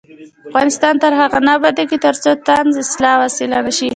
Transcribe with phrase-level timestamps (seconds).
[0.51, 3.87] افغانستان تر هغو نه ابادیږي، ترڅو طنز د اصلاح وسیله نشي.